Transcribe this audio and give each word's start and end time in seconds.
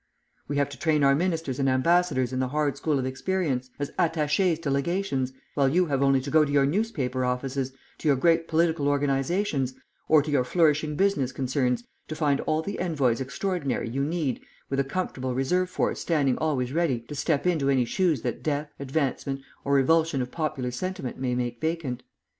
We 0.47 0.57
have 0.57 0.67
to 0.69 0.79
train 0.79 1.03
our 1.03 1.13
Ministers 1.13 1.59
and 1.59 1.69
Ambassadors 1.69 2.33
in 2.33 2.39
the 2.39 2.47
hard 2.47 2.75
school 2.75 2.97
of 2.97 3.05
experience, 3.05 3.69
as 3.77 3.91
attachés 3.99 4.59
to 4.63 4.71
legations, 4.71 5.31
while 5.53 5.69
you 5.69 5.85
have 5.85 6.01
only 6.01 6.19
to 6.21 6.31
go 6.31 6.43
to 6.43 6.51
your 6.51 6.65
newspaper 6.65 7.23
offices, 7.23 7.71
to 7.99 8.07
your 8.07 8.17
great 8.17 8.47
political 8.47 8.87
organizations, 8.87 9.75
or 10.07 10.23
to 10.23 10.31
your 10.31 10.43
flourishing 10.43 10.95
business 10.95 11.31
concerns 11.31 11.83
to 12.07 12.15
find 12.15 12.39
all 12.47 12.63
the 12.63 12.79
Envoys 12.79 13.21
Extraordinary 13.21 13.87
you 13.89 14.03
need 14.03 14.41
with 14.71 14.79
a 14.79 14.83
comfortable 14.83 15.35
reserve 15.35 15.69
force 15.69 15.99
standing 15.99 16.35
always 16.39 16.73
ready 16.73 17.01
to 17.01 17.13
step 17.13 17.45
into 17.45 17.69
any 17.69 17.85
shoes 17.85 18.23
that 18.23 18.41
death, 18.41 18.71
advancement, 18.79 19.41
or 19.63 19.73
revulsion 19.75 20.19
of 20.19 20.31
popular 20.31 20.71
sentiment 20.71 21.19
may 21.19 21.35
make 21.35 21.61
vacant. 21.61 22.01